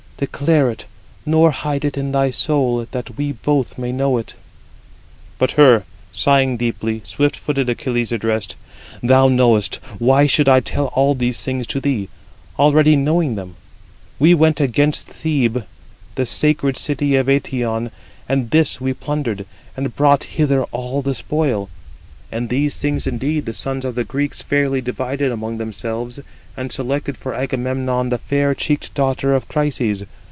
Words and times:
Declare 0.21 0.69
it, 0.69 0.85
nor 1.25 1.49
hide 1.49 1.83
it 1.83 1.97
in 1.97 2.11
thy 2.11 2.29
soul, 2.29 2.85
that 2.91 3.17
we 3.17 3.31
both 3.31 3.79
may 3.79 3.91
know 3.91 4.19
it." 4.19 4.35
But 5.39 5.53
her, 5.53 5.83
sighing 6.13 6.57
deeply, 6.57 7.01
swift 7.03 7.35
footed 7.35 7.67
Achilles 7.69 8.11
addressed: 8.11 8.55
"Thou 9.01 9.29
knowest; 9.29 9.77
why 9.97 10.27
should 10.27 10.47
I 10.47 10.59
tell 10.59 10.89
all 10.93 11.15
these 11.15 11.43
things 11.43 11.65
to 11.73 11.79
thee, 11.79 12.07
already 12.59 12.95
knowing 12.95 13.33
[them]? 13.33 13.55
We 14.19 14.35
went 14.35 14.61
against 14.61 15.07
Thebe, 15.07 15.53
46 15.53 15.65
the 16.13 16.25
sacred 16.27 16.77
city 16.77 17.15
of 17.15 17.25
Eëtion; 17.25 17.89
and 18.29 18.51
this 18.51 18.79
we 18.79 18.93
plundered, 18.93 19.47
and 19.75 19.95
brought 19.95 20.25
hither 20.37 20.65
all 20.65 21.01
[the 21.01 21.15
spoil]. 21.15 21.67
And 22.33 22.47
these 22.47 22.77
things 22.77 23.05
indeed 23.07 23.45
the 23.45 23.51
sons 23.53 23.83
of 23.83 23.95
the 23.95 24.05
Greeks 24.05 24.41
fairly 24.41 24.79
divided 24.79 25.33
among 25.33 25.57
themselves, 25.57 26.21
and 26.55 26.71
selected 26.71 27.17
for 27.17 27.33
Agamemnon 27.33 28.07
the 28.07 28.17
fair 28.17 28.55
cheeked 28.55 28.93
daughter 28.93 29.35
of 29.35 29.49
Chryses. 29.49 30.05